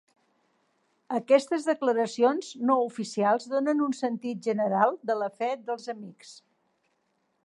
[1.17, 6.33] Aquestes declaracions no oficials donen un sentit general de la fe dels Amics.